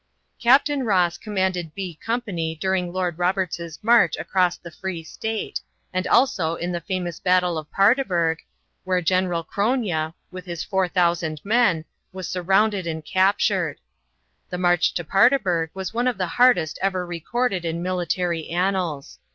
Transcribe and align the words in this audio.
Capt. 0.39 0.67
Ross 0.67 1.15
commanded 1.19 1.75
"B" 1.75 1.93
Company 1.93 2.55
during 2.55 2.91
Lord 2.91 3.19
Roberts' 3.19 3.77
march 3.83 4.17
across 4.17 4.57
the 4.57 4.71
Free 4.71 5.03
State, 5.03 5.61
and 5.93 6.07
also 6.07 6.55
in 6.55 6.71
the 6.71 6.81
famous 6.81 7.19
battle 7.19 7.55
of 7.55 7.71
Paardeberg, 7.71 8.39
where 8.83 8.99
Gen. 9.01 9.25
Cronje, 9.43 10.15
with 10.31 10.47
his 10.47 10.63
4,000 10.63 11.39
men, 11.43 11.85
was 12.11 12.27
surrounded 12.27 12.87
and 12.87 13.05
captured. 13.05 13.77
The 14.49 14.57
march 14.57 14.91
to 14.95 15.03
Paardeberg 15.03 15.69
was 15.75 15.93
one 15.93 16.07
of 16.07 16.17
the 16.17 16.25
hardest 16.25 16.79
ever 16.81 17.05
recorded 17.05 17.63
in 17.63 17.83
military 17.83 18.49
annals. 18.49 19.19